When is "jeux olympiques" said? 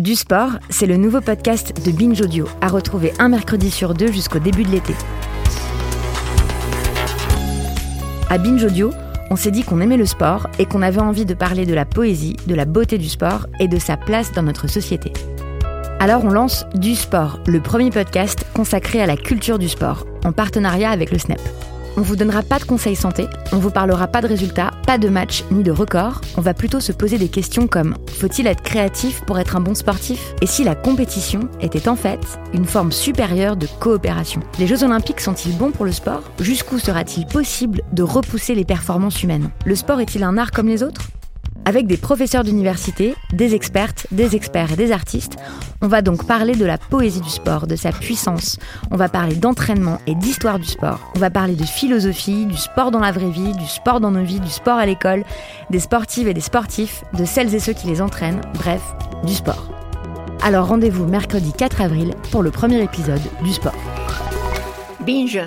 34.66-35.20